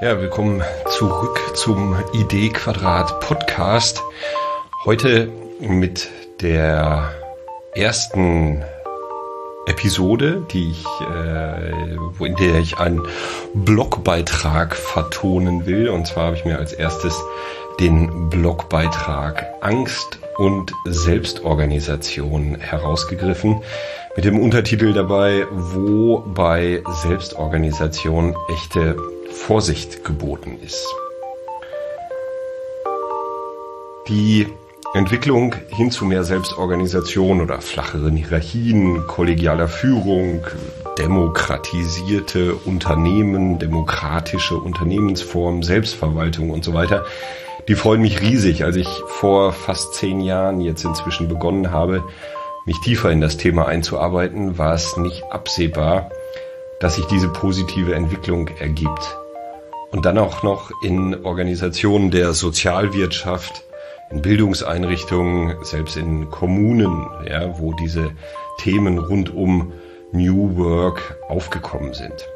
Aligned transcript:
Ja, 0.00 0.20
willkommen 0.20 0.60
zurück 0.90 1.38
zum 1.54 1.96
Idee 2.12 2.48
Quadrat 2.48 3.20
Podcast. 3.20 4.02
Heute 4.84 5.28
mit 5.60 6.10
der 6.40 7.12
ersten 7.76 8.64
Episode, 9.66 10.44
die 10.50 10.72
ich, 10.72 10.84
äh, 11.00 12.26
in 12.26 12.34
der 12.36 12.58
ich 12.58 12.76
einen 12.78 13.02
Blogbeitrag 13.54 14.74
vertonen 14.74 15.64
will. 15.64 15.88
Und 15.88 16.08
zwar 16.08 16.26
habe 16.26 16.36
ich 16.36 16.44
mir 16.44 16.58
als 16.58 16.72
erstes 16.72 17.16
den 17.78 18.30
Blogbeitrag 18.30 19.46
Angst 19.60 20.18
und 20.38 20.72
Selbstorganisation 20.86 22.56
herausgegriffen. 22.58 23.62
Mit 24.16 24.24
dem 24.24 24.40
Untertitel 24.40 24.92
dabei, 24.92 25.46
wo 25.52 26.18
bei 26.18 26.82
Selbstorganisation 27.02 28.36
echte 28.48 28.96
Vorsicht 29.34 30.04
geboten 30.04 30.58
ist. 30.64 30.86
Die 34.08 34.46
Entwicklung 34.94 35.54
hin 35.68 35.90
zu 35.90 36.04
mehr 36.04 36.24
Selbstorganisation 36.24 37.40
oder 37.40 37.60
flacheren 37.60 38.16
Hierarchien, 38.16 39.06
kollegialer 39.06 39.68
Führung, 39.68 40.46
demokratisierte 40.98 42.54
Unternehmen, 42.54 43.58
demokratische 43.58 44.56
Unternehmensformen, 44.56 45.62
Selbstverwaltung 45.62 46.50
und 46.50 46.64
so 46.64 46.72
weiter, 46.72 47.04
die 47.66 47.74
freuen 47.74 48.02
mich 48.02 48.20
riesig. 48.20 48.62
Als 48.64 48.76
ich 48.76 48.88
vor 49.08 49.52
fast 49.52 49.94
zehn 49.94 50.20
Jahren 50.20 50.60
jetzt 50.60 50.84
inzwischen 50.84 51.28
begonnen 51.28 51.72
habe, 51.72 52.04
mich 52.66 52.80
tiefer 52.80 53.10
in 53.10 53.20
das 53.20 53.36
Thema 53.36 53.66
einzuarbeiten, 53.66 54.58
war 54.58 54.74
es 54.74 54.96
nicht 54.96 55.24
absehbar, 55.24 56.10
dass 56.78 56.94
sich 56.94 57.04
diese 57.06 57.28
positive 57.28 57.94
Entwicklung 57.94 58.48
ergibt. 58.60 59.18
Und 59.94 60.04
dann 60.06 60.18
auch 60.18 60.42
noch 60.42 60.72
in 60.82 61.24
Organisationen 61.24 62.10
der 62.10 62.32
Sozialwirtschaft, 62.32 63.62
in 64.10 64.22
Bildungseinrichtungen, 64.22 65.54
selbst 65.62 65.96
in 65.96 66.30
Kommunen, 66.30 67.06
ja, 67.30 67.60
wo 67.60 67.74
diese 67.74 68.10
Themen 68.58 68.98
rund 68.98 69.32
um 69.32 69.72
New 70.10 70.56
Work 70.56 71.16
aufgekommen 71.28 71.94
sind. 71.94 72.28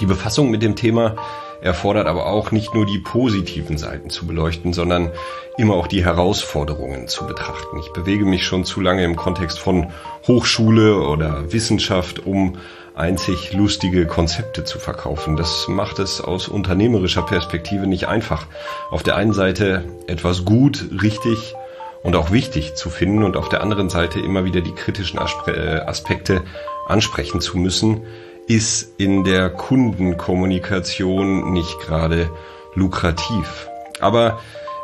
Die 0.00 0.06
Befassung 0.06 0.50
mit 0.50 0.62
dem 0.62 0.74
Thema 0.74 1.14
erfordert 1.60 2.08
aber 2.08 2.26
auch 2.26 2.50
nicht 2.50 2.74
nur 2.74 2.86
die 2.86 2.98
positiven 2.98 3.78
Seiten 3.78 4.10
zu 4.10 4.26
beleuchten, 4.26 4.72
sondern 4.72 5.12
immer 5.56 5.74
auch 5.74 5.86
die 5.86 6.04
Herausforderungen 6.04 7.06
zu 7.06 7.24
betrachten. 7.24 7.78
Ich 7.78 7.92
bewege 7.92 8.24
mich 8.24 8.44
schon 8.44 8.64
zu 8.64 8.80
lange 8.80 9.04
im 9.04 9.14
Kontext 9.14 9.60
von 9.60 9.92
Hochschule 10.26 11.00
oder 11.00 11.52
Wissenschaft, 11.52 12.26
um 12.26 12.58
einzig 12.96 13.52
lustige 13.52 14.06
Konzepte 14.06 14.64
zu 14.64 14.78
verkaufen. 14.78 15.36
Das 15.36 15.68
macht 15.68 15.98
es 15.98 16.20
aus 16.20 16.48
unternehmerischer 16.48 17.22
Perspektive 17.22 17.86
nicht 17.86 18.08
einfach. 18.08 18.46
Auf 18.90 19.02
der 19.02 19.16
einen 19.16 19.34
Seite 19.34 19.84
etwas 20.06 20.44
gut, 20.44 20.86
richtig 21.02 21.54
und 22.02 22.16
auch 22.16 22.32
wichtig 22.32 22.74
zu 22.74 22.88
finden 22.88 23.22
und 23.22 23.36
auf 23.36 23.48
der 23.48 23.62
anderen 23.62 23.90
Seite 23.90 24.20
immer 24.20 24.44
wieder 24.44 24.62
die 24.62 24.74
kritischen 24.74 25.18
äh, 25.18 25.80
Aspekte 25.80 26.42
ansprechen 26.88 27.40
zu 27.40 27.58
müssen, 27.58 28.02
ist 28.48 28.94
in 28.98 29.24
der 29.24 29.50
Kundenkommunikation 29.50 31.52
nicht 31.52 31.78
gerade 31.80 32.30
lukrativ. 32.74 33.68
Aber 34.00 34.40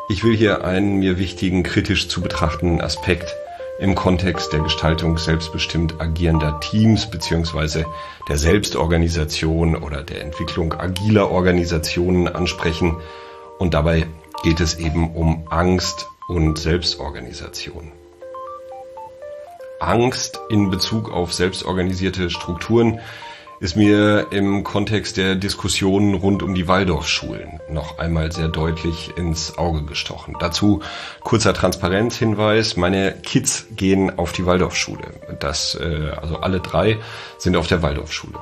ich 0.09 0.23
will 0.23 0.35
hier 0.35 0.65
einen 0.65 0.97
mir 0.97 1.17
wichtigen, 1.17 1.63
kritisch 1.63 2.09
zu 2.09 2.21
betrachtenden 2.21 2.81
Aspekt 2.81 3.33
im 3.83 3.95
Kontext 3.95 4.53
der 4.53 4.61
Gestaltung 4.61 5.17
selbstbestimmt 5.17 5.99
agierender 5.99 6.61
Teams 6.61 7.11
beziehungsweise 7.11 7.85
der 8.29 8.37
Selbstorganisation 8.37 9.75
oder 9.75 10.03
der 10.03 10.21
Entwicklung 10.21 10.71
agiler 10.71 11.29
Organisationen 11.29 12.29
ansprechen. 12.29 12.95
Und 13.59 13.73
dabei 13.73 14.07
geht 14.41 14.61
es 14.61 14.75
eben 14.75 15.13
um 15.13 15.47
Angst 15.49 16.07
und 16.29 16.57
Selbstorganisation. 16.57 17.91
Angst 19.81 20.39
in 20.49 20.71
Bezug 20.71 21.11
auf 21.11 21.33
selbstorganisierte 21.33 22.29
Strukturen 22.29 23.01
ist 23.63 23.77
mir 23.77 24.27
im 24.31 24.65
Kontext 24.65 25.15
der 25.15 25.35
Diskussionen 25.35 26.15
rund 26.15 26.43
um 26.43 26.53
die 26.53 26.67
Waldorfschulen 26.67 27.61
noch 27.69 27.97
einmal 27.97 28.29
sehr 28.33 28.49
deutlich 28.49 29.15
ins 29.15 29.57
Auge 29.57 29.83
gestochen. 29.83 30.35
Dazu 30.37 30.81
kurzer 31.21 31.53
Transparenzhinweis. 31.53 32.75
Meine 32.75 33.13
Kids 33.13 33.67
gehen 33.73 34.19
auf 34.19 34.33
die 34.33 34.45
Waldorfschule. 34.45 35.05
Das, 35.39 35.75
äh, 35.75 36.11
also 36.21 36.39
alle 36.39 36.59
drei 36.59 36.97
sind 37.37 37.55
auf 37.55 37.67
der 37.67 37.81
Waldorfschule. 37.81 38.37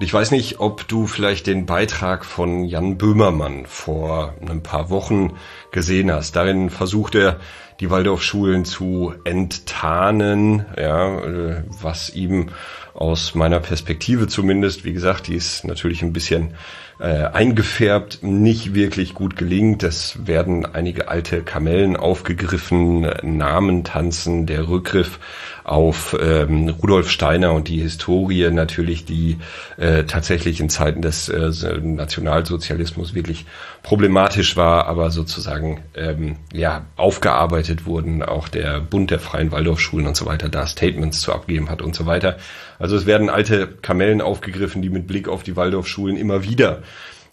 Ich 0.00 0.12
weiß 0.12 0.32
nicht, 0.32 0.60
ob 0.60 0.86
du 0.86 1.06
vielleicht 1.06 1.46
den 1.46 1.64
Beitrag 1.64 2.26
von 2.26 2.64
Jan 2.64 2.98
Böhmermann 2.98 3.64
vor 3.64 4.34
ein 4.46 4.62
paar 4.62 4.90
Wochen 4.90 5.38
gesehen 5.70 6.12
hast. 6.12 6.36
Darin 6.36 6.68
versucht 6.68 7.14
er, 7.14 7.40
die 7.80 7.90
Waldorfschulen 7.90 8.64
zu 8.64 9.14
enttarnen, 9.24 10.64
ja, 10.78 11.18
äh, 11.18 11.62
was 11.80 12.10
ihm 12.10 12.50
aus 12.94 13.34
meiner 13.34 13.60
Perspektive 13.60 14.26
zumindest, 14.26 14.84
wie 14.84 14.94
gesagt, 14.94 15.26
die 15.26 15.34
ist 15.34 15.64
natürlich 15.64 16.02
ein 16.02 16.14
bisschen 16.14 16.54
äh, 16.98 17.24
eingefärbt, 17.24 18.22
nicht 18.22 18.74
wirklich 18.74 19.12
gut 19.12 19.36
gelingt. 19.36 19.82
Es 19.82 20.26
werden 20.26 20.64
einige 20.64 21.08
alte 21.08 21.42
Kamellen 21.42 21.96
aufgegriffen, 21.96 23.02
Namen 23.22 23.84
tanzen, 23.84 24.46
der 24.46 24.68
Rückgriff 24.68 25.18
auf 25.62 26.16
ähm, 26.18 26.70
Rudolf 26.70 27.10
Steiner 27.10 27.52
und 27.52 27.68
die 27.68 27.80
Historie 27.80 28.50
natürlich, 28.50 29.04
die 29.04 29.36
äh, 29.76 30.04
tatsächlich 30.04 30.60
in 30.60 30.70
Zeiten 30.70 31.02
des 31.02 31.28
äh, 31.28 31.50
Nationalsozialismus 31.82 33.14
wirklich 33.14 33.44
problematisch 33.82 34.56
war, 34.56 34.86
aber 34.86 35.10
sozusagen 35.10 35.82
ähm, 35.96 36.36
ja 36.52 36.86
aufgearbeitet 36.96 37.65
wurden, 37.86 38.22
auch 38.22 38.48
der 38.48 38.80
Bund 38.80 39.10
der 39.10 39.18
Freien 39.18 39.50
Waldorfschulen 39.50 40.06
und 40.06 40.16
so 40.16 40.26
weiter 40.26 40.48
da 40.48 40.66
Statements 40.66 41.20
zu 41.20 41.32
abgeben 41.32 41.68
hat 41.68 41.82
und 41.82 41.94
so 41.94 42.06
weiter. 42.06 42.36
Also 42.78 42.96
es 42.96 43.06
werden 43.06 43.28
alte 43.28 43.66
Kamellen 43.66 44.20
aufgegriffen, 44.20 44.82
die 44.82 44.90
mit 44.90 45.06
Blick 45.06 45.28
auf 45.28 45.42
die 45.42 45.56
Waldorfschulen 45.56 46.16
immer 46.16 46.44
wieder 46.44 46.82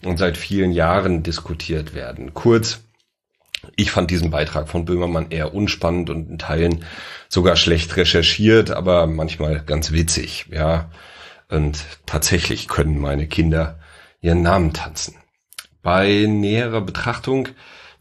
und 0.02 0.18
seit 0.18 0.36
vielen 0.36 0.72
Jahren 0.72 1.22
diskutiert 1.22 1.94
werden. 1.94 2.34
Kurz, 2.34 2.80
ich 3.76 3.90
fand 3.90 4.10
diesen 4.10 4.30
Beitrag 4.30 4.68
von 4.68 4.84
Böhmermann 4.84 5.30
eher 5.30 5.54
unspannend 5.54 6.10
und 6.10 6.28
in 6.30 6.38
Teilen 6.38 6.84
sogar 7.28 7.56
schlecht 7.56 7.96
recherchiert, 7.96 8.70
aber 8.70 9.06
manchmal 9.06 9.60
ganz 9.60 9.92
witzig, 9.92 10.46
ja. 10.50 10.90
Und 11.48 11.84
tatsächlich 12.06 12.68
können 12.68 13.00
meine 13.00 13.26
Kinder 13.26 13.78
ihren 14.20 14.42
Namen 14.42 14.72
tanzen. 14.72 15.16
Bei 15.82 16.26
näherer 16.26 16.80
Betrachtung 16.80 17.48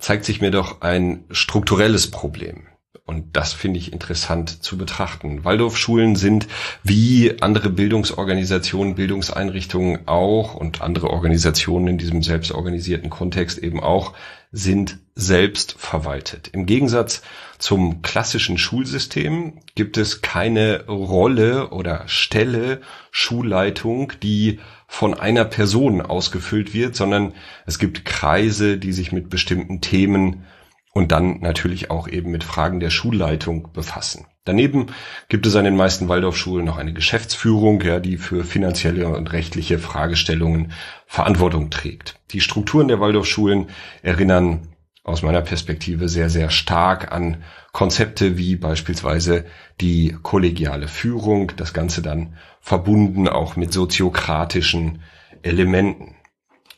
zeigt 0.04 0.26
sich 0.26 0.42
mir 0.42 0.52
doch 0.52 0.82
ein 0.82 1.24
strukturelles 1.32 2.12
Problem. 2.12 2.68
Und 3.06 3.38
das 3.38 3.54
finde 3.54 3.80
ich 3.80 3.94
interessant 3.94 4.62
zu 4.62 4.78
betrachten. 4.78 5.46
Waldorfschulen 5.46 6.18
sind 6.18 6.48
wie 6.84 7.42
andere 7.42 7.70
Bildungsorganisationen, 7.70 8.96
Bildungseinrichtungen 8.96 10.06
auch 10.08 10.56
und 10.56 10.82
andere 10.82 11.10
Organisationen 11.10 11.88
in 11.88 11.98
diesem 11.98 12.22
selbstorganisierten 12.22 13.10
Kontext 13.10 13.60
eben 13.60 13.80
auch 13.80 14.14
sind 14.56 15.00
selbst 15.16 15.74
verwaltet. 15.80 16.50
Im 16.54 16.68
Gegensatz 16.68 17.24
zum 17.58 18.04
klassischen 18.04 18.60
Schulsystem 18.60 19.60
gibt 19.74 19.98
es 19.98 20.22
keine 20.22 20.86
Rolle 20.86 21.72
oder 21.72 22.08
Stelle 22.08 22.82
Schulleitung, 23.10 24.14
die 24.22 24.60
von 24.88 25.16
einer 25.16 25.44
Person 25.44 26.02
ausgefüllt 26.02 26.74
wird, 26.76 26.96
sondern 26.96 27.34
es 27.66 27.80
gibt 27.80 28.06
Kreise, 28.06 28.78
die 28.78 28.94
sich 28.94 29.12
mit 29.12 29.32
bestimmten 29.32 29.82
Themen 29.82 30.46
und 30.94 31.12
dann 31.12 31.40
natürlich 31.40 31.90
auch 31.90 32.08
eben 32.08 32.30
mit 32.30 32.44
Fragen 32.44 32.80
der 32.80 32.92
Schulleitung 32.92 33.74
befassen. 33.74 34.28
Daneben 34.46 34.88
gibt 35.30 35.46
es 35.46 35.56
an 35.56 35.64
den 35.64 35.78
meisten 35.78 36.10
Waldorfschulen 36.10 36.66
noch 36.66 36.78
eine 36.78 36.92
Geschäftsführung, 36.94 37.82
ja, 37.82 38.00
die 38.00 38.18
für 38.18 38.44
finanzielle 38.44 39.08
und 39.08 39.32
rechtliche 39.32 39.80
Fragestellungen 39.80 40.74
Verantwortung 41.06 41.70
trägt. 41.70 42.20
Die 42.32 42.42
Strukturen 42.42 42.90
der 42.90 43.00
Waldorfschulen 43.00 43.70
erinnern 44.02 44.68
aus 45.06 45.22
meiner 45.22 45.42
Perspektive 45.42 46.10
sehr, 46.10 46.30
sehr 46.30 46.50
stark 46.50 47.12
an 47.12 47.44
Konzepte 47.72 48.38
wie 48.38 48.56
beispielsweise 48.56 49.46
die 49.82 50.16
kollegiale 50.22 50.88
Führung, 50.88 51.54
das 51.56 51.74
Ganze 51.74 52.02
dann 52.02 52.38
verbunden 52.62 53.28
auch 53.28 53.56
mit 53.56 53.74
soziokratischen 53.74 55.02
Elementen. 55.42 56.16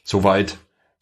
Soweit 0.03 0.57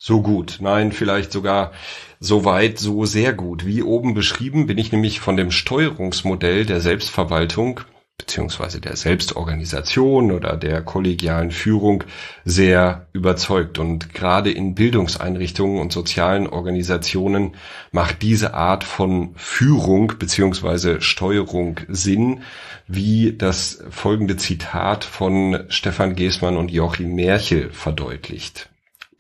so 0.06 0.22
gut. 0.22 0.58
Nein, 0.60 0.92
vielleicht 0.92 1.32
sogar 1.32 1.72
so 2.20 2.44
weit, 2.44 2.78
so 2.78 3.06
sehr 3.06 3.32
gut. 3.32 3.66
Wie 3.66 3.82
oben 3.84 4.14
beschrieben 4.14 4.68
bin 4.68 4.78
ich 4.78 4.92
nämlich 4.92 5.22
von 5.22 5.38
dem 5.38 5.50
Steuerungsmodell 5.50 6.66
der 6.66 6.82
Selbstverwaltung 6.82 7.80
beziehungsweise 8.18 8.82
der 8.82 8.98
Selbstorganisation 8.98 10.34
oder 10.34 10.58
der 10.58 10.82
kollegialen 10.82 11.52
Führung 11.52 12.04
sehr 12.44 13.08
überzeugt. 13.14 13.80
Und 13.80 14.14
gerade 14.14 14.52
in 14.52 14.76
Bildungseinrichtungen 14.76 15.80
und 15.80 15.94
sozialen 15.94 16.48
Organisationen 16.48 17.56
macht 17.94 18.24
diese 18.24 18.54
Art 18.56 18.84
von 18.84 19.34
Führung 19.38 20.16
beziehungsweise 20.20 21.00
Steuerung 21.00 21.80
Sinn, 21.88 22.42
wie 22.88 23.38
das 23.38 23.82
folgende 23.90 24.36
Zitat 24.36 25.06
von 25.06 25.64
Stefan 25.70 26.16
Geßmann 26.16 26.58
und 26.58 26.72
Joachim 26.72 27.16
Merchel 27.16 27.70
verdeutlicht. 27.72 28.70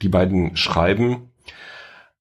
Die 0.04 0.10
beiden 0.10 0.58
schreiben, 0.58 1.32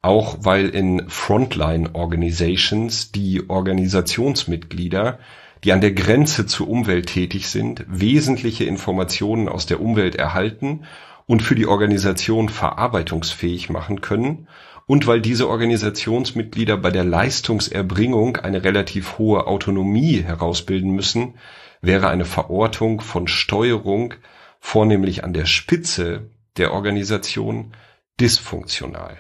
auch 0.02 0.37
weil 0.40 0.69
in 0.69 1.08
Frontline 1.08 1.94
Organizations 1.94 3.11
die 3.11 3.50
Organisationsmitglieder, 3.50 5.19
die 5.64 5.73
an 5.73 5.81
der 5.81 5.93
Grenze 5.93 6.46
zur 6.46 6.69
Umwelt 6.69 7.06
tätig 7.06 7.49
sind, 7.49 7.84
wesentliche 7.88 8.64
Informationen 8.64 9.49
aus 9.49 9.67
der 9.67 9.81
Umwelt 9.81 10.14
erhalten 10.14 10.84
und 11.26 11.43
für 11.43 11.56
die 11.56 11.67
Organisation 11.67 12.49
verarbeitungsfähig 12.49 13.69
machen 13.69 14.00
können 14.00 14.46
und 14.87 15.08
weil 15.08 15.20
diese 15.20 15.49
Organisationsmitglieder 15.49 16.76
bei 16.76 16.90
der 16.90 17.05
Leistungserbringung 17.05 18.37
eine 18.37 18.62
relativ 18.62 19.19
hohe 19.19 19.49
Autonomie 19.49 20.23
herausbilden 20.23 20.93
müssen, 20.93 21.35
wäre 21.81 22.08
eine 22.08 22.25
Verortung 22.25 23.00
von 23.00 23.26
Steuerung 23.26 24.14
vornehmlich 24.61 25.25
an 25.25 25.32
der 25.32 25.46
Spitze 25.46 26.31
der 26.56 26.72
Organisation 26.72 27.75
dysfunktional. 28.20 29.19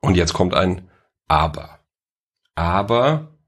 Und 0.00 0.16
jetzt 0.16 0.32
kommt 0.32 0.54
ein 0.54 0.90
Aber. 1.26 1.80
Aber, 2.54 3.38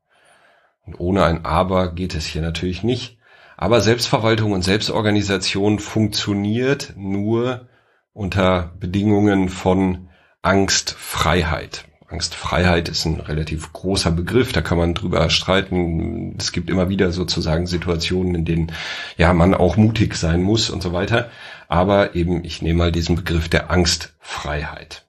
und 0.84 0.98
ohne 0.98 1.24
ein 1.24 1.44
Aber 1.44 1.94
geht 1.94 2.14
es 2.14 2.26
hier 2.26 2.42
natürlich 2.42 2.82
nicht, 2.82 3.18
aber 3.56 3.80
Selbstverwaltung 3.80 4.52
und 4.52 4.62
Selbstorganisation 4.62 5.80
funktioniert 5.80 6.94
nur 6.96 7.68
unter 8.12 8.74
Bedingungen 8.78 9.48
von 9.48 10.08
Angstfreiheit. 10.42 11.89
Angstfreiheit 12.10 12.88
ist 12.88 13.04
ein 13.04 13.20
relativ 13.20 13.72
großer 13.72 14.10
Begriff, 14.10 14.52
da 14.52 14.62
kann 14.62 14.78
man 14.78 14.94
drüber 14.94 15.30
streiten. 15.30 16.34
Es 16.38 16.50
gibt 16.50 16.68
immer 16.68 16.88
wieder 16.88 17.12
sozusagen 17.12 17.66
Situationen, 17.66 18.34
in 18.34 18.44
denen 18.44 18.72
ja 19.16 19.32
man 19.32 19.54
auch 19.54 19.76
mutig 19.76 20.16
sein 20.16 20.42
muss 20.42 20.70
und 20.70 20.82
so 20.82 20.92
weiter. 20.92 21.30
Aber 21.68 22.16
eben, 22.16 22.44
ich 22.44 22.62
nehme 22.62 22.78
mal 22.78 22.92
diesen 22.92 23.14
Begriff 23.14 23.48
der 23.48 23.70
Angstfreiheit. 23.70 25.06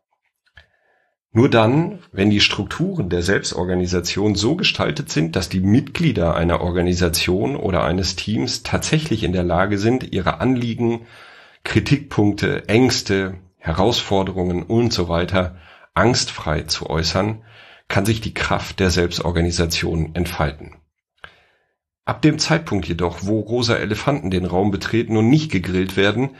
Nur 1.33 1.49
dann, 1.49 1.99
wenn 2.11 2.29
die 2.29 2.41
Strukturen 2.41 3.09
der 3.09 3.23
Selbstorganisation 3.23 4.35
so 4.35 4.55
gestaltet 4.55 5.09
sind, 5.09 5.35
dass 5.35 5.49
die 5.49 5.61
Mitglieder 5.61 6.35
einer 6.35 6.61
Organisation 6.61 7.55
oder 7.55 7.83
eines 7.83 8.15
Teams 8.15 8.63
tatsächlich 8.63 9.23
in 9.23 9.33
der 9.33 9.43
Lage 9.43 9.77
sind, 9.77 10.11
ihre 10.11 10.39
Anliegen, 10.39 11.07
Kritikpunkte, 11.63 12.67
Ängste, 12.67 13.35
Herausforderungen 13.57 14.61
und 14.61 14.91
so 14.91 15.07
weiter 15.07 15.55
angstfrei 15.93 16.63
zu 16.63 16.89
äußern, 16.89 17.43
kann 17.87 18.05
sich 18.05 18.21
die 18.21 18.33
Kraft 18.33 18.79
der 18.79 18.89
Selbstorganisation 18.89 20.15
entfalten. 20.15 20.77
Ab 22.05 22.21
dem 22.21 22.39
Zeitpunkt 22.39 22.87
jedoch, 22.87 23.19
wo 23.21 23.39
rosa 23.39 23.75
Elefanten 23.75 24.31
den 24.31 24.45
Raum 24.45 24.71
betreten 24.71 25.17
und 25.17 25.29
nicht 25.29 25.51
gegrillt 25.51 25.97
werden, 25.97 26.31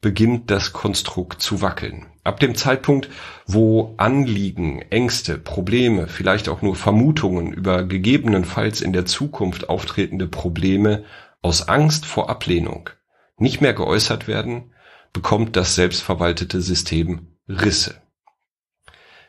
beginnt 0.00 0.50
das 0.50 0.72
Konstrukt 0.72 1.42
zu 1.42 1.60
wackeln. 1.60 2.06
Ab 2.22 2.38
dem 2.38 2.54
Zeitpunkt, 2.54 3.08
wo 3.46 3.94
Anliegen, 3.96 4.82
Ängste, 4.90 5.38
Probleme, 5.38 6.06
vielleicht 6.06 6.48
auch 6.48 6.62
nur 6.62 6.76
Vermutungen 6.76 7.52
über 7.52 7.84
gegebenenfalls 7.84 8.80
in 8.80 8.92
der 8.92 9.06
Zukunft 9.06 9.68
auftretende 9.68 10.28
Probleme 10.28 11.04
aus 11.42 11.68
Angst 11.68 12.06
vor 12.06 12.30
Ablehnung 12.30 12.90
nicht 13.38 13.60
mehr 13.60 13.72
geäußert 13.72 14.28
werden, 14.28 14.72
bekommt 15.12 15.56
das 15.56 15.74
selbstverwaltete 15.74 16.60
System 16.60 17.38
Risse. 17.48 18.00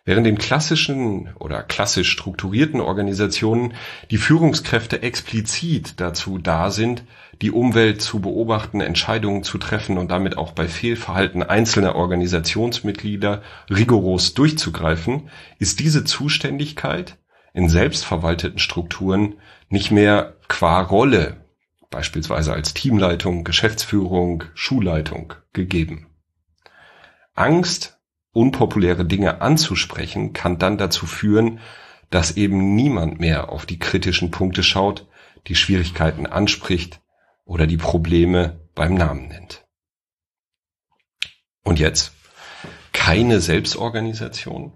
Während 0.05 0.25
in 0.27 0.37
klassischen 0.37 1.29
oder 1.35 1.61
klassisch 1.61 2.09
strukturierten 2.09 2.79
Organisationen 2.79 3.73
die 4.11 4.17
Führungskräfte 4.17 5.01
explizit 5.01 5.99
dazu 5.99 6.37
da 6.37 6.71
sind, 6.71 7.03
die 7.41 7.51
Umwelt 7.51 8.01
zu 8.01 8.19
beobachten, 8.19 8.81
Entscheidungen 8.81 9.43
zu 9.43 9.57
treffen 9.57 9.97
und 9.97 10.09
damit 10.09 10.37
auch 10.37 10.53
bei 10.53 10.67
Fehlverhalten 10.67 11.43
einzelner 11.43 11.95
Organisationsmitglieder 11.95 13.41
rigoros 13.69 14.33
durchzugreifen, 14.33 15.29
ist 15.59 15.79
diese 15.79 16.03
Zuständigkeit 16.05 17.17
in 17.53 17.69
selbstverwalteten 17.69 18.59
Strukturen 18.59 19.35
nicht 19.69 19.91
mehr 19.91 20.37
qua 20.47 20.81
Rolle, 20.81 21.45
beispielsweise 21.89 22.53
als 22.53 22.73
Teamleitung, 22.73 23.43
Geschäftsführung, 23.43 24.45
Schulleitung, 24.53 25.33
gegeben. 25.53 26.07
Angst 27.35 27.98
unpopuläre 28.31 29.05
Dinge 29.05 29.41
anzusprechen, 29.41 30.33
kann 30.33 30.59
dann 30.59 30.77
dazu 30.77 31.05
führen, 31.05 31.59
dass 32.09 32.37
eben 32.37 32.75
niemand 32.75 33.19
mehr 33.19 33.49
auf 33.49 33.65
die 33.65 33.79
kritischen 33.79 34.31
Punkte 34.31 34.63
schaut, 34.63 35.07
die 35.47 35.55
Schwierigkeiten 35.55 36.25
anspricht 36.25 37.01
oder 37.45 37.67
die 37.67 37.77
Probleme 37.77 38.59
beim 38.75 38.93
Namen 38.93 39.27
nennt. 39.27 39.65
Und 41.63 41.79
jetzt? 41.79 42.13
Keine 42.93 43.41
Selbstorganisation? 43.41 44.73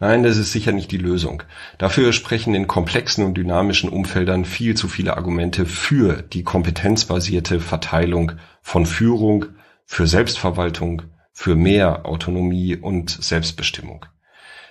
Nein, 0.00 0.22
das 0.22 0.36
ist 0.36 0.52
sicher 0.52 0.70
nicht 0.70 0.92
die 0.92 0.98
Lösung. 0.98 1.42
Dafür 1.76 2.12
sprechen 2.12 2.54
in 2.54 2.68
komplexen 2.68 3.24
und 3.24 3.34
dynamischen 3.34 3.90
Umfeldern 3.90 4.44
viel 4.44 4.76
zu 4.76 4.86
viele 4.86 5.16
Argumente 5.16 5.66
für 5.66 6.22
die 6.22 6.44
kompetenzbasierte 6.44 7.58
Verteilung 7.58 8.32
von 8.62 8.86
Führung, 8.86 9.46
für 9.84 10.06
Selbstverwaltung, 10.06 11.02
für 11.38 11.54
mehr 11.54 12.04
Autonomie 12.04 12.74
und 12.74 13.10
Selbstbestimmung. 13.10 14.06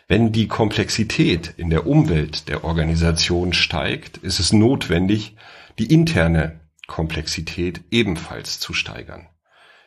Wenn 0.10 0.34
die 0.34 0.50
Komplexität 0.50 1.54
in 1.56 1.70
der 1.70 1.88
Umwelt 1.88 2.50
der 2.50 2.66
Organisation 2.66 3.54
steigt, 3.54 4.18
ist 4.18 4.42
es 4.42 4.52
notwendig, 4.52 5.38
die 5.80 5.86
interne 5.86 6.60
Komplexität 6.86 7.86
ebenfalls 7.90 8.60
zu 8.60 8.74
steigern. 8.74 9.30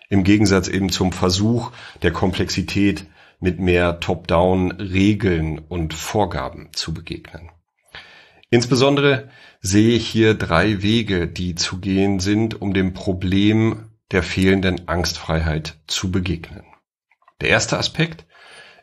Im 0.08 0.24
Gegensatz 0.24 0.68
eben 0.68 0.88
zum 0.88 1.12
Versuch 1.12 1.70
der 2.00 2.12
Komplexität 2.12 3.04
mit 3.40 3.60
mehr 3.60 4.00
Top-Down-Regeln 4.00 5.58
und 5.58 5.92
Vorgaben 5.92 6.70
zu 6.72 6.94
begegnen. 6.94 7.50
Insbesondere 8.48 9.28
sehe 9.60 9.94
ich 9.94 10.08
hier 10.08 10.32
drei 10.32 10.80
Wege, 10.80 11.28
die 11.28 11.56
zu 11.56 11.78
gehen 11.78 12.20
sind, 12.20 12.62
um 12.62 12.72
dem 12.72 12.94
Problem 12.94 13.90
der 14.12 14.22
fehlenden 14.22 14.88
Angstfreiheit 14.88 15.76
zu 15.86 16.10
begegnen. 16.10 16.69
Der 17.40 17.48
erste 17.48 17.78
Aspekt 17.78 18.26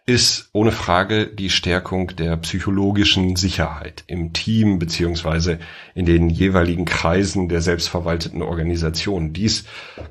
ist 0.05 0.49
ohne 0.53 0.71
Frage 0.71 1.27
die 1.27 1.49
Stärkung 1.49 2.15
der 2.15 2.37
psychologischen 2.37 3.35
Sicherheit 3.35 4.05
im 4.07 4.31
Team 4.31 4.79
beziehungsweise 4.79 5.59
in 5.95 6.05
den 6.05 6.29
jeweiligen 6.29 6.85
Kreisen 6.85 7.49
der 7.49 7.61
selbstverwalteten 7.61 8.41
Organisation. 8.41 9.33
Dies 9.33 9.65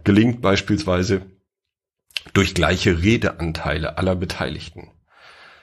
gelingt 0.04 0.42
beispielsweise 0.42 1.22
durch 2.34 2.54
gleiche 2.54 3.02
Redeanteile 3.02 3.96
aller 3.96 4.16
Beteiligten. 4.16 4.90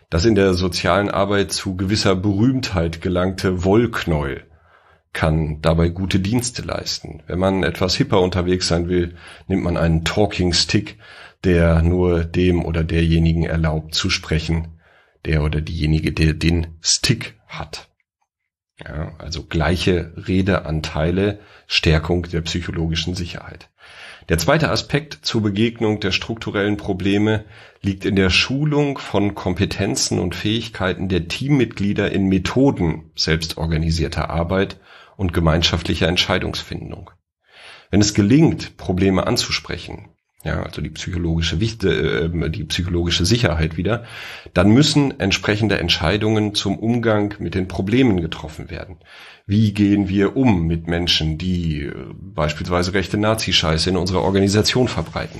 Das 0.09 0.25
in 0.25 0.35
der 0.35 0.53
sozialen 0.53 1.09
Arbeit 1.09 1.51
zu 1.51 1.75
gewisser 1.75 2.15
Berühmtheit 2.15 3.01
gelangte 3.01 3.63
Wollknäuel 3.63 4.47
kann 5.13 5.61
dabei 5.61 5.89
gute 5.89 6.19
Dienste 6.19 6.63
leisten. 6.63 7.21
Wenn 7.27 7.37
man 7.37 7.63
etwas 7.63 7.95
hipper 7.95 8.19
unterwegs 8.19 8.67
sein 8.67 8.89
will, 8.89 9.15
nimmt 9.47 9.63
man 9.63 9.77
einen 9.77 10.05
Talking 10.05 10.53
Stick, 10.53 10.97
der 11.43 11.81
nur 11.81 12.23
dem 12.23 12.63
oder 12.63 12.83
derjenigen 12.83 13.43
erlaubt 13.43 13.93
zu 13.95 14.09
sprechen, 14.09 14.79
der 15.25 15.43
oder 15.43 15.61
diejenige, 15.61 16.11
der 16.11 16.33
den 16.33 16.67
Stick 16.81 17.35
hat. 17.47 17.89
Ja, 18.79 19.13
also 19.19 19.43
gleiche 19.43 20.13
Redeanteile, 20.17 21.39
Stärkung 21.67 22.23
der 22.23 22.41
psychologischen 22.41 23.15
Sicherheit. 23.15 23.69
Der 24.29 24.37
zweite 24.37 24.69
Aspekt 24.69 25.19
zur 25.21 25.41
Begegnung 25.41 25.99
der 25.99 26.11
strukturellen 26.11 26.77
Probleme 26.77 27.45
liegt 27.81 28.05
in 28.05 28.15
der 28.15 28.29
Schulung 28.29 28.97
von 28.97 29.35
Kompetenzen 29.35 30.19
und 30.19 30.33
Fähigkeiten 30.33 31.09
der 31.09 31.27
Teammitglieder 31.27 32.11
in 32.11 32.29
Methoden 32.29 33.11
selbstorganisierter 33.15 34.29
Arbeit 34.29 34.79
und 35.17 35.33
gemeinschaftlicher 35.33 36.07
Entscheidungsfindung. 36.07 37.11
Wenn 37.91 38.01
es 38.01 38.13
gelingt, 38.13 38.77
Probleme 38.77 39.27
anzusprechen, 39.27 40.09
ja, 40.43 40.61
also 40.61 40.81
die 40.81 40.89
psychologische 40.89 41.55
äh, 41.55 42.49
die 42.49 42.63
psychologische 42.65 43.25
Sicherheit 43.25 43.77
wieder, 43.77 44.03
dann 44.53 44.71
müssen 44.71 45.19
entsprechende 45.19 45.79
Entscheidungen 45.79 46.53
zum 46.53 46.77
Umgang 46.77 47.35
mit 47.39 47.55
den 47.55 47.67
Problemen 47.67 48.19
getroffen 48.19 48.69
werden. 48.69 48.97
Wie 49.45 49.73
gehen 49.73 50.09
wir 50.09 50.35
um 50.35 50.67
mit 50.67 50.87
Menschen, 50.87 51.37
die 51.37 51.83
äh, 51.83 51.93
beispielsweise 52.13 52.93
rechte 52.93 53.17
Nazi-Scheiße 53.17 53.89
in 53.89 53.97
unserer 53.97 54.21
Organisation 54.21 54.89
verbreiten? 54.89 55.39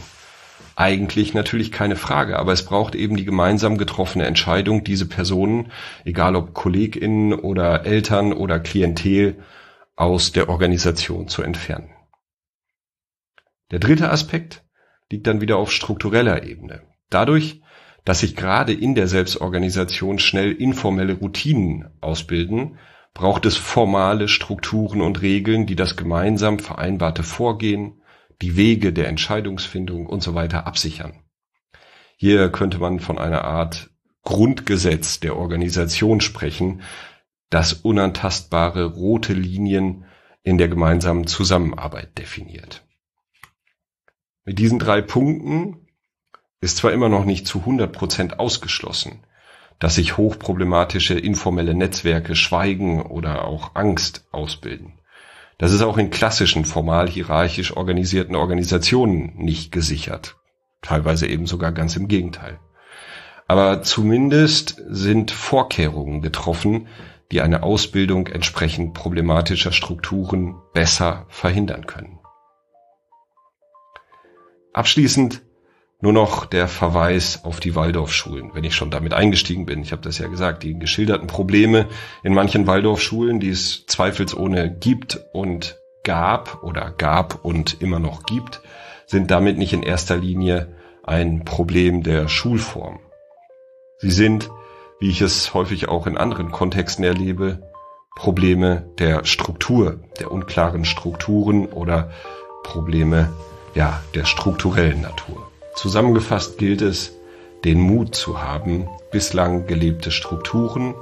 Eigentlich 0.76 1.34
natürlich 1.34 1.72
keine 1.72 1.98
Frage, 1.98 2.40
aber 2.40 2.54
es 2.54 2.66
braucht 2.66 2.96
eben 2.96 3.18
die 3.18 3.26
gemeinsam 3.26 3.78
getroffene 3.78 4.26
Entscheidung, 4.26 4.84
diese 4.84 5.08
Personen, 5.08 5.72
egal 6.04 6.36
ob 6.36 6.54
KollegInnen 6.54 7.34
oder 7.34 7.86
Eltern 7.86 8.34
oder 8.34 8.60
Klientel, 8.60 9.44
aus 9.96 10.32
der 10.32 10.50
Organisation 10.50 11.28
zu 11.28 11.44
entfernen. 11.44 11.90
Der 13.70 13.80
dritte 13.80 14.10
Aspekt 14.10 14.63
liegt 15.14 15.28
dann 15.28 15.42
wieder 15.42 15.58
auf 15.58 15.72
struktureller 15.72 16.42
Ebene. 16.44 16.82
Dadurch, 17.12 17.62
dass 18.04 18.22
sich 18.22 18.36
gerade 18.36 18.74
in 18.74 18.96
der 18.96 19.08
Selbstorganisation 19.08 20.18
schnell 20.18 20.52
informelle 20.52 21.14
Routinen 21.14 21.92
ausbilden, 22.02 22.80
braucht 23.14 23.46
es 23.46 23.56
formale 23.56 24.28
Strukturen 24.28 25.02
und 25.02 25.22
Regeln, 25.22 25.68
die 25.68 25.76
das 25.76 25.98
gemeinsam 25.98 26.58
vereinbarte 26.58 27.22
Vorgehen, 27.22 28.02
die 28.42 28.58
Wege 28.58 28.92
der 28.92 29.08
Entscheidungsfindung 29.08 30.08
und 30.08 30.24
so 30.24 30.34
weiter 30.34 30.66
absichern. 30.66 31.22
Hier 32.18 32.50
könnte 32.50 32.80
man 32.80 33.00
von 33.00 33.20
einer 33.20 33.44
Art 33.44 33.92
Grundgesetz 34.24 35.20
der 35.20 35.38
Organisation 35.38 36.22
sprechen, 36.22 36.82
das 37.52 37.74
unantastbare 37.74 38.86
rote 38.86 39.34
Linien 39.34 40.06
in 40.42 40.58
der 40.58 40.70
gemeinsamen 40.70 41.28
Zusammenarbeit 41.28 42.18
definiert. 42.18 42.84
Mit 44.46 44.60
diesen 44.60 44.78
drei 44.78 45.02
Punkten 45.02 45.88
ist 46.60 46.78
zwar 46.78 46.92
immer 46.92 47.08
noch 47.08 47.24
nicht 47.24 47.48
zu 47.48 47.60
100 47.60 47.94
Prozent 47.94 48.40
ausgeschlossen, 48.40 49.24
dass 49.80 49.96
sich 49.96 50.18
hochproblematische 50.18 51.14
informelle 51.14 51.74
Netzwerke 51.74 52.36
Schweigen 52.36 53.02
oder 53.02 53.46
auch 53.46 53.76
Angst 53.76 54.28
ausbilden. 54.32 54.94
Das 55.58 55.72
ist 55.72 55.82
auch 55.82 55.98
in 55.98 56.10
klassischen 56.10 56.66
formal 56.66 57.08
hierarchisch 57.08 57.78
organisierten 57.78 58.36
Organisationen 58.36 59.34
nicht 59.38 59.72
gesichert. 59.72 60.36
Teilweise 60.82 61.28
eben 61.28 61.48
sogar 61.48 61.72
ganz 61.72 61.96
im 61.96 62.10
Gegenteil. 62.10 62.60
Aber 63.48 63.82
zumindest 63.82 64.82
sind 64.90 65.32
Vorkehrungen 65.32 66.22
getroffen, 66.22 66.88
die 67.32 67.42
eine 67.42 67.64
Ausbildung 67.64 68.28
entsprechend 68.28 68.94
problematischer 68.94 69.72
Strukturen 69.72 70.56
besser 70.74 71.28
verhindern 71.30 71.88
können. 71.88 72.20
Abschließend 74.74 75.42
nur 76.02 76.12
noch 76.12 76.46
der 76.46 76.68
Verweis 76.68 77.46
auf 77.46 77.62
die 77.62 77.76
Waldorfschulen, 77.76 78.52
wenn 78.54 78.66
ich 78.66 78.76
schon 78.76 78.92
damit 78.92 79.14
eingestiegen 79.14 79.66
bin. 79.66 79.82
Ich 79.84 79.94
habe 79.94 80.02
das 80.02 80.18
ja 80.18 80.28
gesagt, 80.28 80.64
die 80.64 80.78
geschilderten 80.78 81.28
Probleme 81.28 81.88
in 82.24 82.34
manchen 82.34 82.68
Waldorfschulen, 82.68 83.40
die 83.40 83.50
es 83.50 83.86
zweifelsohne 83.86 84.70
gibt 84.70 85.22
und 85.32 85.78
gab 86.04 86.62
oder 86.64 86.92
gab 86.92 87.46
und 87.46 87.82
immer 87.82 88.00
noch 88.00 88.24
gibt, 88.24 88.62
sind 89.06 89.32
damit 89.32 89.58
nicht 89.58 89.72
in 89.72 89.84
erster 89.84 90.18
Linie 90.18 90.76
ein 91.04 91.46
Problem 91.46 92.04
der 92.04 92.28
Schulform. 92.28 93.00
Sie 94.00 94.12
sind, 94.12 94.50
wie 95.00 95.10
ich 95.10 95.22
es 95.22 95.54
häufig 95.54 95.88
auch 95.88 96.08
in 96.08 96.18
anderen 96.18 96.52
Kontexten 96.52 97.06
erlebe, 97.06 97.72
Probleme 98.16 98.90
der 99.00 99.24
Struktur, 99.24 100.00
der 100.20 100.32
unklaren 100.32 100.84
Strukturen 100.84 101.68
oder 101.68 102.12
Probleme 102.64 103.30
ja, 103.74 104.02
der 104.14 104.26
strukturellen 104.26 105.02
Natur. 105.02 105.48
Zusammengefasst 105.76 106.58
gilt 106.58 106.82
es, 106.82 107.14
den 107.64 107.80
Mut 107.80 108.14
zu 108.16 108.42
haben, 108.42 108.88
bislang 109.12 109.68
gelebte 109.68 110.12
Strukturen, 110.12 110.94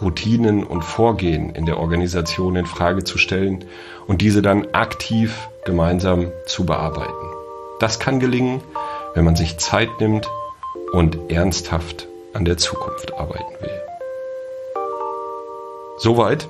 Routinen 0.00 0.64
und 0.64 0.82
Vorgehen 0.82 1.54
in 1.54 1.66
der 1.66 1.78
Organisation 1.78 2.56
in 2.56 2.66
Frage 2.66 3.04
zu 3.04 3.18
stellen 3.18 3.64
und 4.06 4.20
diese 4.20 4.42
dann 4.42 4.68
aktiv 4.72 5.48
gemeinsam 5.64 6.30
zu 6.46 6.64
bearbeiten. 6.66 7.12
Das 7.80 7.98
kann 7.98 8.20
gelingen, 8.20 8.60
wenn 9.14 9.24
man 9.24 9.36
sich 9.36 9.58
Zeit 9.58 9.88
nimmt 10.00 10.28
und 10.92 11.18
ernsthaft 11.30 12.06
an 12.32 12.44
der 12.44 12.56
Zukunft 12.56 13.14
arbeiten 13.14 13.54
will. 13.60 13.82
Soweit 15.98 16.48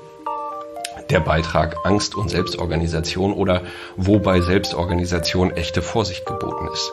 der 1.09 1.19
Beitrag 1.19 1.85
Angst 1.85 2.15
und 2.15 2.29
Selbstorganisation 2.29 3.33
oder 3.33 3.61
wobei 3.95 4.41
Selbstorganisation 4.41 5.51
echte 5.51 5.81
Vorsicht 5.81 6.25
geboten 6.25 6.67
ist. 6.73 6.91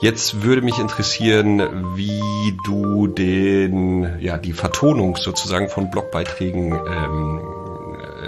Jetzt 0.00 0.42
würde 0.42 0.62
mich 0.62 0.78
interessieren, 0.78 1.94
wie 1.94 2.56
du 2.64 3.06
den, 3.06 4.18
ja, 4.20 4.38
die 4.38 4.54
Vertonung 4.54 5.16
sozusagen 5.16 5.68
von 5.68 5.90
Blogbeiträgen 5.90 6.72
ähm, 6.72 7.40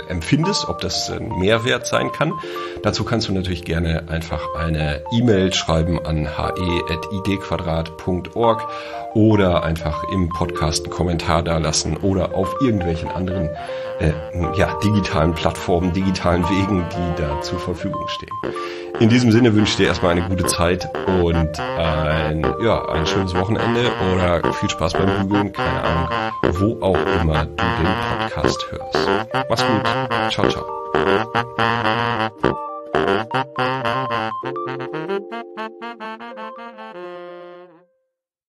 empfindest, 0.08 0.68
ob 0.68 0.80
das 0.80 1.10
ein 1.10 1.38
Mehrwert 1.38 1.86
sein 1.86 2.10
kann. 2.12 2.34
Dazu 2.82 3.04
kannst 3.04 3.28
du 3.28 3.32
natürlich 3.32 3.64
gerne 3.64 4.08
einfach 4.08 4.54
eine 4.54 5.02
E-Mail 5.12 5.54
schreiben 5.54 6.04
an 6.04 6.26
he.idquadrat.org 6.26 8.68
oder 9.14 9.62
einfach 9.62 10.04
im 10.12 10.28
Podcast 10.28 10.84
einen 10.84 10.92
Kommentar 10.92 11.42
da 11.42 11.58
lassen 11.58 11.96
oder 11.98 12.34
auf 12.34 12.54
irgendwelchen 12.60 13.08
anderen 13.10 13.50
äh, 14.00 14.12
ja, 14.56 14.78
digitalen 14.82 15.34
Plattformen, 15.34 15.92
digitalen 15.92 16.44
Wegen, 16.48 16.84
die 16.90 17.22
da 17.22 17.40
zur 17.40 17.58
Verfügung 17.58 18.06
stehen. 18.08 18.30
In 19.00 19.08
diesem 19.08 19.32
Sinne 19.32 19.54
wünsche 19.54 19.72
ich 19.72 19.76
dir 19.76 19.86
erstmal 19.86 20.12
eine 20.12 20.28
gute 20.28 20.46
Zeit 20.46 20.88
und 21.06 21.58
ein, 21.58 22.46
ja, 22.62 22.88
ein 22.88 23.06
schönes 23.06 23.34
Wochenende 23.34 23.90
oder 24.12 24.52
viel 24.52 24.70
Spaß 24.70 24.92
beim 24.92 25.28
Bügeln, 25.28 25.52
keine 25.52 25.82
Ahnung, 25.82 26.08
wo 26.52 26.84
auch 26.84 26.98
immer 27.20 27.46
du 27.46 27.64
den 27.64 27.94
Podcast 28.18 28.66
hörst. 28.70 29.08
Mach's 29.48 29.64
gut. 29.66 29.82
Ciao, 30.30 30.48
ciao. 30.48 30.64